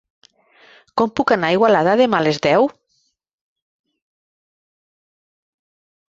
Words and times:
Com 0.99 1.11
puc 1.17 1.33
anar 1.35 1.49
a 1.51 1.55
Igualada 1.57 1.93
demà 1.99 2.21
a 2.23 2.25
les 2.27 2.39
deu? 2.45 2.65